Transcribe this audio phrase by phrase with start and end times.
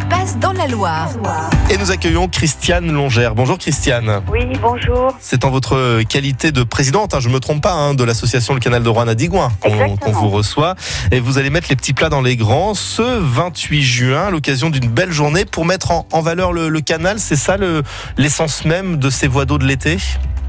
[0.00, 1.08] se passe dans la Loire.
[1.70, 3.34] Et nous accueillons Christiane Longère.
[3.34, 4.20] Bonjour Christiane.
[4.30, 5.16] Oui, bonjour.
[5.20, 8.52] C'est en votre qualité de présidente, hein, je ne me trompe pas, hein, de l'association
[8.54, 10.74] Le Canal de Rouen à Digoin qu'on vous reçoit.
[11.12, 14.68] Et vous allez mettre les petits plats dans les grands ce 28 juin, à l'occasion
[14.70, 17.18] d'une belle journée pour mettre en, en valeur le, le canal.
[17.18, 17.82] C'est ça le-
[18.18, 19.96] l'essence même de ces voies d'eau de l'été?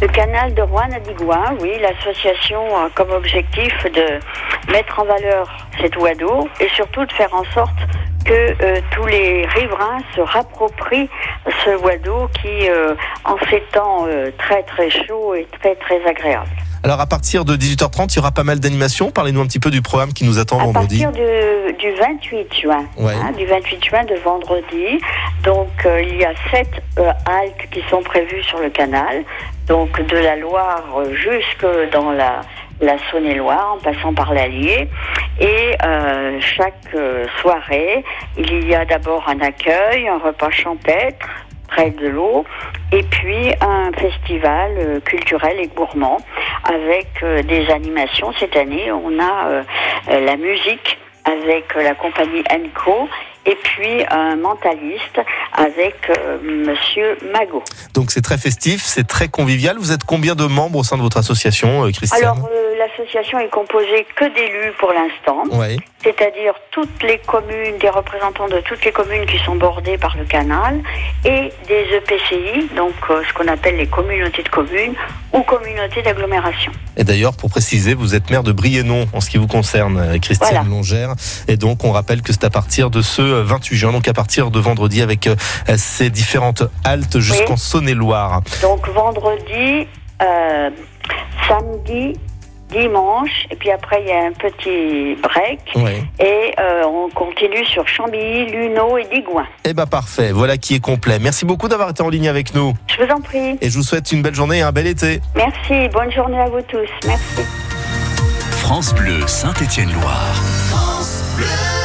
[0.00, 5.46] Le canal de Rouen à Digoin, oui, l'association a comme objectif de mettre en valeur
[5.80, 7.76] cette voie d'eau et surtout de faire en sorte
[8.24, 11.08] que euh, tous les riverains se rapproprient
[11.64, 12.94] ce voie d'eau qui, euh,
[13.24, 16.48] en ces temps euh, très très chauds, est très très agréable.
[16.82, 19.10] Alors à partir de 18h30, il y aura pas mal d'animations.
[19.10, 21.02] Parlez-nous un petit peu du programme qui nous attend À vendredi.
[21.04, 23.12] partir de- du 28 juin, Ouais.
[23.14, 24.98] hein, du 28 juin de vendredi,
[25.42, 29.24] donc euh, il y a sept euh, haltes qui sont prévues sur le canal,
[29.66, 32.40] donc de la Loire euh, jusque dans la,
[32.80, 34.88] la Saône-et-Loire, en passant par l'Allier.
[35.40, 38.04] Et euh, chaque euh, soirée,
[38.36, 41.28] il y a d'abord un accueil, un repas champêtre
[41.68, 42.44] près de l'eau,
[42.92, 46.18] et puis un festival euh, culturel et gourmand
[46.64, 48.32] avec des animations.
[48.38, 49.62] Cette année, on a
[50.08, 53.08] la musique avec la compagnie Enco
[53.46, 55.20] et puis un mentaliste
[55.60, 57.62] avec euh, Monsieur Magot.
[57.94, 59.76] Donc c'est très festif, c'est très convivial.
[59.78, 63.38] Vous êtes combien de membres au sein de votre association, euh, Christiane Alors, euh, l'association
[63.38, 65.76] est composée que d'élus pour l'instant, Ouais.
[66.02, 70.24] c'est-à-dire toutes les communes, des représentants de toutes les communes qui sont bordées par le
[70.24, 70.80] canal
[71.24, 74.94] et des EPCI, donc euh, ce qu'on appelle les communautés de communes
[75.34, 76.72] ou communautés d'agglomération.
[76.96, 80.18] Et d'ailleurs, pour préciser, vous êtes maire de Briennon en ce qui vous concerne, euh,
[80.18, 80.68] Christiane Voilà.
[80.68, 81.10] Longère.
[81.48, 84.12] Et donc, on rappelle que c'est à partir de ce euh, 28 juin, donc à
[84.14, 85.28] partir de vendredi, avec
[85.76, 88.42] ces différentes haltes jusqu'en Saône-et-Loire.
[88.62, 89.86] Donc vendredi,
[90.22, 90.70] euh,
[91.48, 92.14] samedi,
[92.70, 95.60] dimanche, et puis après il y a un petit break.
[96.20, 99.46] Et euh, on continue sur Chambilly, Luneau et Digoin.
[99.64, 101.18] Eh ben parfait, voilà qui est complet.
[101.18, 102.74] Merci beaucoup d'avoir été en ligne avec nous.
[102.86, 103.58] Je vous en prie.
[103.60, 105.20] Et je vous souhaite une belle journée et un bel été.
[105.34, 105.88] Merci.
[105.92, 106.88] Bonne journée à vous tous.
[107.06, 107.42] Merci.
[108.52, 110.34] France Bleu Saint-Étienne-Loire.
[110.70, 111.79] France Bleu.